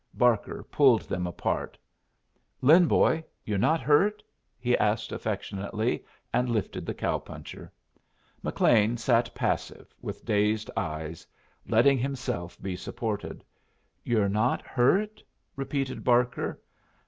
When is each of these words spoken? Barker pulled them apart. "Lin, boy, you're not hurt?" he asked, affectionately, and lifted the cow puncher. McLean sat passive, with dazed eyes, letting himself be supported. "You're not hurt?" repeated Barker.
Barker 0.15 0.63
pulled 0.71 1.01
them 1.03 1.27
apart. 1.27 1.77
"Lin, 2.61 2.87
boy, 2.87 3.23
you're 3.45 3.59
not 3.59 3.81
hurt?" 3.81 4.23
he 4.57 4.75
asked, 4.79 5.11
affectionately, 5.11 6.03
and 6.33 6.49
lifted 6.49 6.87
the 6.87 6.93
cow 6.95 7.19
puncher. 7.19 7.71
McLean 8.41 8.97
sat 8.97 9.29
passive, 9.35 9.93
with 10.01 10.25
dazed 10.25 10.71
eyes, 10.75 11.27
letting 11.67 11.99
himself 11.99 12.59
be 12.63 12.75
supported. 12.75 13.43
"You're 14.03 14.27
not 14.27 14.63
hurt?" 14.63 15.21
repeated 15.55 16.03
Barker. 16.03 16.59